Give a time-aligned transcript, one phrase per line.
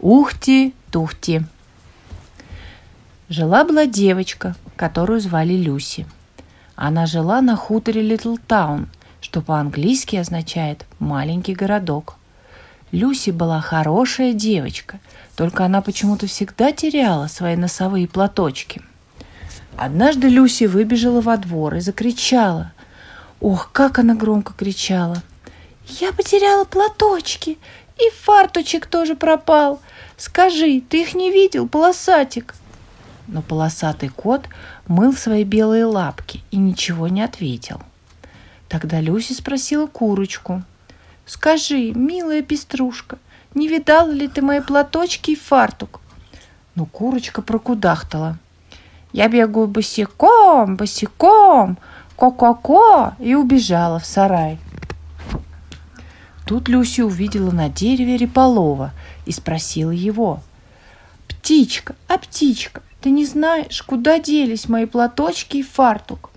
[0.00, 1.44] Ухти-тухти.
[3.28, 6.06] Жила-была девочка, которую звали Люси.
[6.76, 8.88] Она жила на хуторе Литл Таун,
[9.20, 12.14] что по-английски означает «маленький городок».
[12.92, 15.00] Люси была хорошая девочка,
[15.34, 18.80] только она почему-то всегда теряла свои носовые платочки.
[19.76, 22.72] Однажды Люси выбежала во двор и закричала.
[23.40, 25.22] Ох, как она громко кричала!
[26.00, 27.58] «Я потеряла платочки!
[27.98, 29.80] И фарточек тоже пропал!
[30.16, 32.54] Скажи, ты их не видел, полосатик?»
[33.26, 34.46] Но полосатый кот
[34.86, 37.82] мыл свои белые лапки и ничего не ответил.
[38.68, 40.62] Тогда Люси спросила курочку.
[41.26, 43.18] «Скажи, милая пеструшка,
[43.54, 46.00] не видала ли ты мои платочки и фартук?»
[46.74, 48.38] Но курочка прокудахтала.
[49.12, 51.78] «Я бегаю босиком, босиком,
[52.16, 54.58] ко-ко-ко!» и убежала в сарай.
[56.48, 58.92] Тут Люси увидела на дереве Реполова
[59.26, 60.40] и спросила его.
[61.28, 66.30] «Птичка, а птичка, ты не знаешь, куда делись мои платочки и фартук?»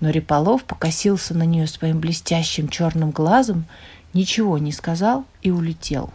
[0.00, 3.66] Но Реполов покосился на нее своим блестящим черным глазом,
[4.14, 6.14] ничего не сказал и улетел.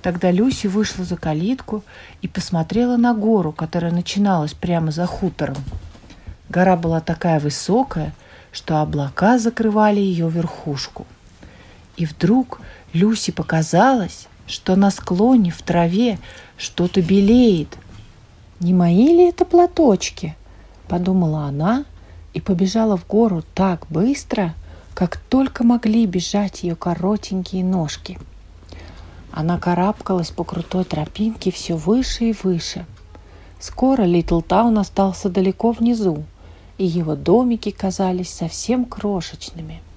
[0.00, 1.84] Тогда Люси вышла за калитку
[2.22, 5.58] и посмотрела на гору, которая начиналась прямо за хутором.
[6.48, 8.14] Гора была такая высокая,
[8.52, 11.06] что облака закрывали ее верхушку–
[11.96, 12.60] и вдруг
[12.92, 16.18] Люси показалось, что на склоне в траве
[16.56, 17.76] что-то белеет.
[18.60, 20.36] «Не мои ли это платочки?»–
[20.88, 21.84] подумала она
[22.32, 24.54] и побежала в гору так быстро,
[24.94, 28.18] как только могли бежать ее коротенькие ножки.
[29.32, 32.84] Она карабкалась по крутой тропинке все выше и выше.
[33.58, 36.24] Скоро Литл Таун остался далеко внизу,
[36.78, 39.82] и его домики казались совсем крошечными–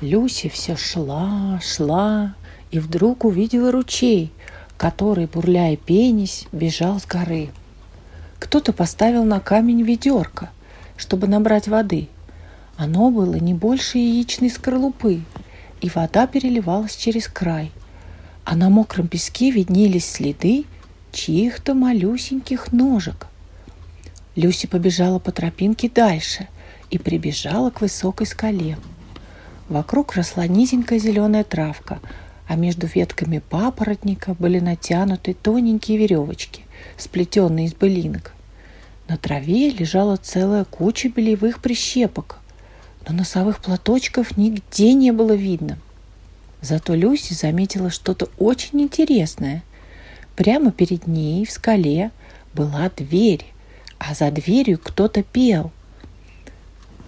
[0.00, 2.34] Люси все шла, шла
[2.70, 4.32] и вдруг увидела ручей,
[4.78, 7.50] который, бурляя пенись, бежал с горы.
[8.38, 10.48] Кто-то поставил на камень ведерко,
[10.96, 12.08] чтобы набрать воды.
[12.78, 15.20] Оно было не больше яичной скорлупы,
[15.82, 17.70] и вода переливалась через край.
[18.46, 20.64] А на мокром песке виднелись следы
[21.12, 23.26] чьих-то малюсеньких ножек.
[24.34, 26.48] Люси побежала по тропинке дальше
[26.88, 28.78] и прибежала к высокой скале–
[29.70, 32.00] Вокруг росла низенькая зеленая травка,
[32.48, 36.64] а между ветками папоротника были натянуты тоненькие веревочки,
[36.96, 38.32] сплетенные из былинок.
[39.06, 42.38] На траве лежала целая куча белевых прищепок,
[43.06, 45.78] но носовых платочков нигде не было видно.
[46.60, 49.62] Зато Люси заметила что-то очень интересное.
[50.34, 52.10] Прямо перед ней в скале
[52.54, 53.46] была дверь,
[53.98, 55.70] а за дверью кто-то пел–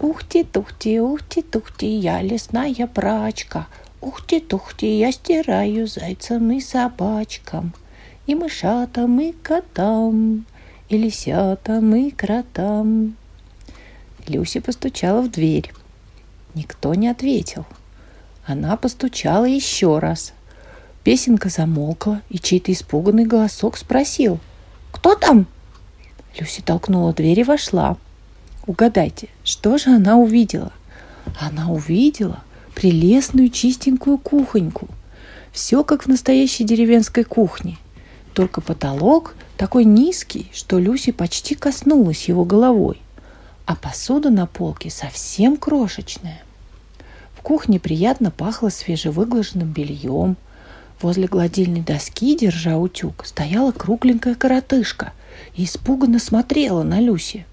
[0.02, 3.68] Ухти-тухти, ухти-тухти, я лесная прачка.
[4.00, 7.72] Ухти-тухти, я стираю зайцам и собачкам,
[8.26, 10.44] И мышатам, и котам,
[10.88, 13.16] и лисятам, и кротам.
[14.26, 15.72] Люся постучала в дверь.
[16.56, 17.64] Никто не ответил.
[18.44, 20.32] Она постучала еще раз.
[21.04, 24.40] Песенка замолкла, и чей-то испуганный голосок спросил.
[24.90, 25.46] «Кто там?»
[26.36, 27.96] Люся толкнула дверь и вошла.
[28.64, 30.72] Угадайте, что же она увидела?
[31.38, 32.42] Она увидела
[32.74, 34.88] прелестную чистенькую кухоньку.
[35.52, 37.76] Все как в настоящей деревенской кухне.
[38.32, 42.98] Только потолок такой низкий, что Люси почти коснулась его головой.
[43.66, 46.40] А посуда на полке совсем крошечная.
[47.36, 50.38] В кухне приятно пахло свежевыглаженным бельем.
[51.02, 55.12] Возле гладильной доски, держа утюг, стояла кругленькая коротышка
[55.54, 57.44] и испуганно смотрела на Люси–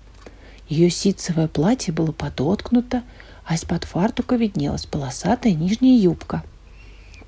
[0.69, 3.03] ее ситцевое платье было подоткнуто,
[3.43, 6.43] а из-под фартука виднелась полосатая нижняя юбка.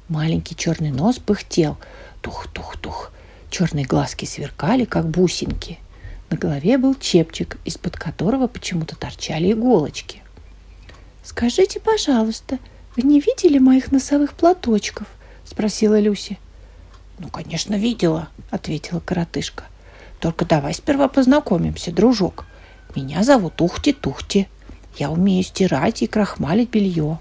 [0.07, 1.77] Маленький черный нос пыхтел.
[2.21, 3.11] Тух-тух-тух.
[3.49, 5.79] Черные глазки сверкали, как бусинки.
[6.29, 10.21] На голове был чепчик, из-под которого почему-то торчали иголочки.
[11.23, 12.59] «Скажите, пожалуйста,
[12.95, 15.07] вы не видели моих носовых платочков?»–
[15.45, 16.37] спросила Люси.
[17.17, 19.63] «Ну, конечно, видела»,– ответила коротышка.
[20.19, 22.45] «Только давай сперва познакомимся, дружок.
[22.95, 24.47] Меня зовут Ухти-Тухти.
[24.97, 27.19] Я умею стирать и крахмалить белье.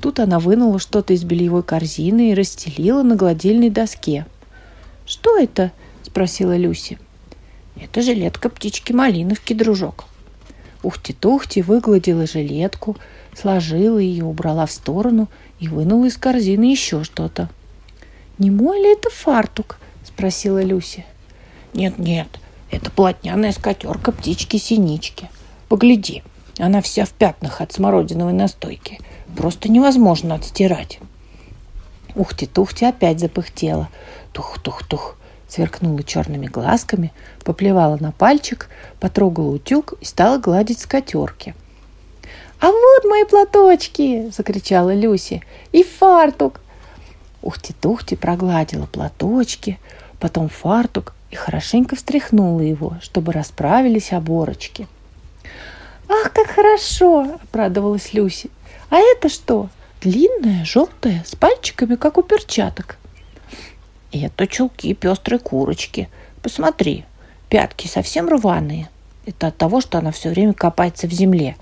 [0.00, 4.24] Тут она вынула что-то из бельевой корзины и расстелила на гладильной доске.
[5.04, 5.72] «Что это?»–
[6.02, 6.98] спросила Люси.
[7.76, 10.06] «Это жилетка птички-малиновки, дружок».
[10.82, 12.96] Ухти-Тухти выгладила жилетку,
[13.34, 15.28] сложила ее, убрала в сторону
[15.58, 17.50] и вынула из корзины еще что-то.
[18.38, 21.04] «Не мой ли это фартук?»– спросила Люси.
[21.74, 22.28] «Нет-нет,
[22.70, 25.28] это полотняная скатерка птички-синички.
[25.68, 26.22] Погляди,
[26.58, 29.00] она вся в пятнах от смородиновой настойки.
[29.36, 30.98] Просто невозможно отстирать.
[32.14, 33.88] Ухти-тухти опять запыхтела.
[34.32, 35.16] Тух-тух-тух.
[35.48, 37.12] Сверкнула черными глазками,
[37.44, 38.68] поплевала на пальчик,
[39.00, 41.54] потрогала утюг и стала гладить скатерки.
[42.60, 45.42] «А вот мои платочки!»– закричала Люси.
[45.72, 46.60] «И фартук!»
[47.42, 49.78] Ухти-тухти прогладила платочки,
[50.20, 54.86] потом фартук и хорошенько встряхнула его, чтобы расправились оборочки.
[56.08, 58.50] «Ах, как хорошо!»– обрадовалась Люси.
[58.90, 59.68] «А это что?»
[60.00, 62.96] Длинная, желтая, с пальчиками, как у перчаток.
[64.12, 66.08] Это чулки пестрой курочки.
[66.42, 67.04] Посмотри,
[67.50, 68.88] пятки совсем рваные.
[69.26, 71.56] Это от того, что она все время копается в земле.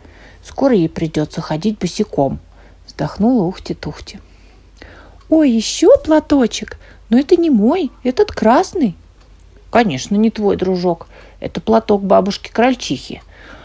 [0.45, 2.39] Скоро ей придется ходить босиком.
[2.87, 4.21] Вздохнула Ухти-Тухти.
[5.29, 6.79] Ой, еще платочек.
[7.11, 8.97] Но это не мой, этот красный.
[9.71, 11.09] Конечно, не твой, дружок.
[11.41, 13.23] Это платок бабушки Крольчихи.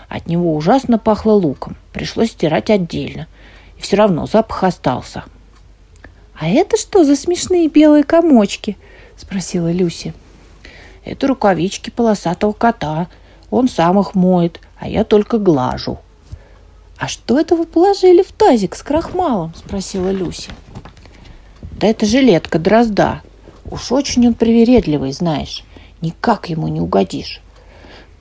[0.09, 1.75] От него ужасно пахло луком.
[1.91, 3.27] Пришлось стирать отдельно–
[3.83, 5.25] все равно запах остался.
[6.39, 8.77] «А это что за смешные белые комочки?»–
[9.17, 10.13] спросила Люси.
[11.03, 13.07] «Это рукавички полосатого кота.
[13.51, 15.99] Он сам их моет, а я только глажу».
[16.97, 20.49] «А что это вы положили в тазик с крахмалом?»– спросила Люси.
[21.73, 23.21] «Да это жилетка дрозда.
[23.73, 25.63] Уж очень он привередливый, знаешь.
[25.99, 27.41] Никак ему не угодишь».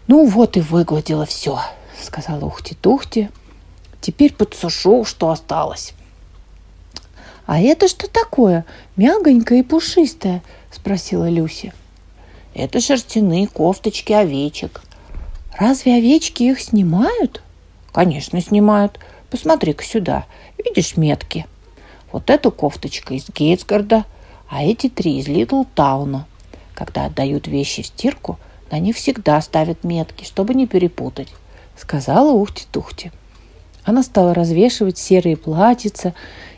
[0.07, 1.61] «Ну вот и выгладила все»,—
[2.03, 3.29] сказала Ухти-Тухти,
[4.01, 5.93] Теперь подсушу, что осталось.
[7.45, 8.65] «А это что такое?
[8.97, 11.75] Мягонькое и пушистое?»– спросила Люси.
[12.55, 14.83] «Это шерстяные кофточки овечек».
[15.57, 17.43] «Разве овечки их снимают?»
[17.93, 18.99] «Конечно, снимают.
[19.31, 20.25] Посмотри-ка сюда.
[20.59, 21.47] Видишь метки?
[22.11, 24.05] Вот эту кофточка из Гейтсгарда,
[24.53, 26.27] а эти три из Литлтауна.
[26.75, 28.39] Когда отдают вещи в стирку,
[28.71, 31.29] на них всегда ставят метки, чтобы не перепутать»,–
[31.77, 33.13] сказала Ухти-Тухти.
[33.83, 36.13] Она стала развешивать серые платьица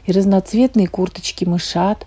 [0.06, 2.04] и разноцветные курточки мышат,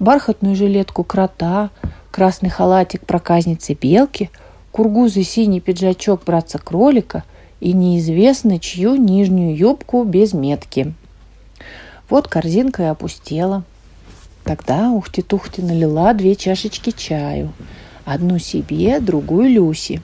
[0.00, 1.70] бархатную жилетку крота,
[2.10, 4.30] красный халатик проказницы белки,
[4.72, 7.22] кургузый синий пиджачок братца-кролика
[7.60, 10.92] и неизвестно чью нижнюю юбку без метки.
[12.10, 13.62] Вот корзинка и опустела.
[14.48, 17.52] Тогда Ухти-Тухти налила две чашечки чаю.
[18.04, 20.00] Одну себе, другую Люси.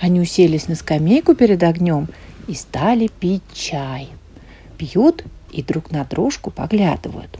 [0.00, 2.08] Они уселись на скамейку перед огнем–
[2.46, 4.08] и стали пить чай.
[4.78, 7.38] Пьют и друг на дружку поглядывают.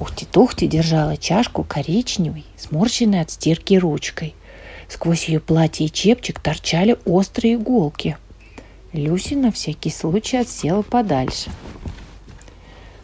[0.00, 4.34] Ухти-тухти держала чашку коричневой, сморщенной от стирки ручкой.
[4.88, 8.16] Сквозь ее платье и чепчик торчали острые иголки.
[8.92, 11.50] Люси на всякий случай отсела подальше.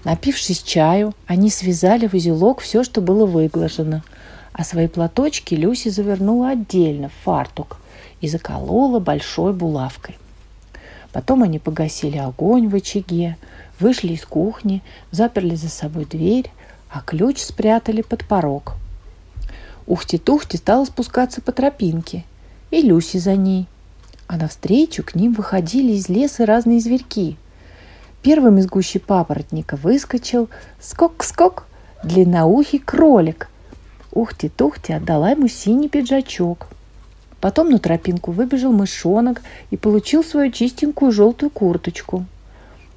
[0.05, 4.03] Напившись чаю, они связали в узелок все, что было выглажено,
[4.53, 7.77] а свои платочки Люси завернула отдельно в фартук
[8.21, 10.17] и заколола большой булавкой.
[11.13, 13.37] Потом они погасили огонь в очаге,
[13.79, 16.51] вышли из кухни, заперли за собой дверь,
[16.91, 18.75] а ключ спрятали под порог.
[19.87, 22.25] Ухти-тухти стала спускаться по тропинке,
[22.71, 23.67] и Люси за ней.
[24.29, 27.37] А навстречу к ним выходили из леса разные зверьки.
[28.23, 30.49] Первым из гущи папоротника выскочил
[30.81, 31.67] скок-скок
[32.03, 33.49] длинноухий кролик.
[34.13, 36.67] Ухти-тухти отдала ему синий пиджачок–
[37.41, 42.27] Потом на тропинку выбежал мышонок и получил свою чистенькую желтую курточку.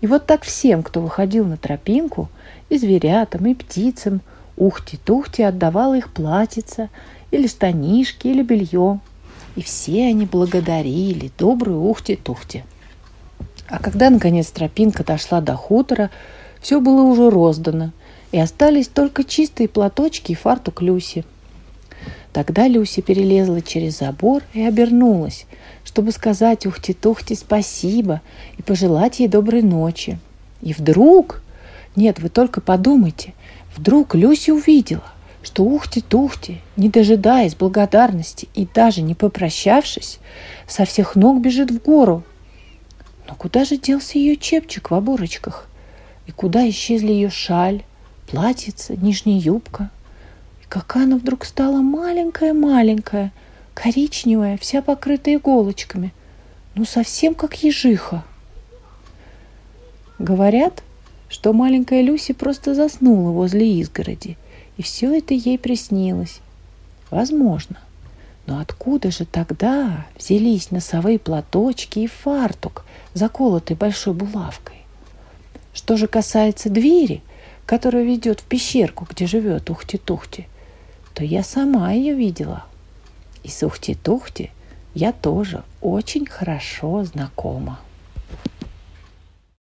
[0.02, 2.30] И вот так всем, кто выходил на тропинку,
[2.70, 4.22] и зверятам, и птицам,
[4.58, 6.90] ухти-тухти отдавала их платьица,
[7.31, 9.00] или штанишки, или белье.
[9.56, 12.63] И все они благодарили добрую ухти-тухти.
[13.74, 16.12] А когда, наконец, тропинка дошла до хутора,
[16.62, 17.92] все было уже роздано,
[18.32, 21.25] и остались только чистые платочки и фартук Люси–
[22.34, 25.46] Тогда Люси перелезла через забор и обернулась,
[25.86, 28.22] чтобы сказать Ухти-Тухти спасибо
[28.58, 30.18] и пожелать ей доброй ночи.
[30.63, 31.44] И вдруг,
[31.96, 33.36] нет, вы только подумайте,
[33.77, 35.03] вдруг Люси увидела,
[35.44, 40.18] что Ухти-Тухти, не дожидаясь благодарности и даже не попрощавшись,
[40.68, 42.24] со всех ног бежит в гору.
[43.27, 45.68] Но куда же делся ее чепчик в оборочках?
[46.27, 47.84] И куда исчезли ее шаль,
[48.27, 49.89] платьице, нижняя юбка–
[50.74, 53.32] Какая она вдруг стала маленькая-маленькая,
[53.75, 56.12] коричневая, вся покрытая иголочками.
[56.74, 58.24] Ну, совсем как ежиха.
[60.18, 60.82] Говорят,
[61.30, 64.36] что маленькая Люси просто заснула возле изгороди,
[64.77, 66.39] и все это ей приснилось.
[67.12, 67.77] Возможно.
[68.46, 74.78] Но откуда же тогда взялись носовые платочки и фартук, заколотый большой булавкой?
[75.74, 77.24] Что же касается двери,
[77.66, 80.46] которая ведет в пещерку, где живет Ухти-Тухти,
[81.14, 82.66] то я сама ее видела.
[83.44, 84.50] И с Ухти-Тухти
[84.94, 87.80] я тоже очень хорошо знакома.